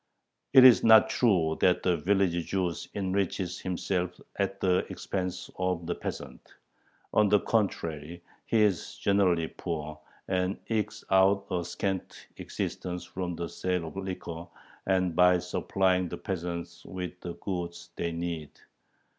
[0.51, 5.93] It is not true that the village Jew enriches himself at the expense of the
[5.93, 6.55] peasant.
[7.13, 13.47] On the contrary, he is generally poor, and ekes out a scanty existence from the
[13.47, 14.47] sale of liquor
[14.87, 18.49] and by supplying the peasants with the goods they need.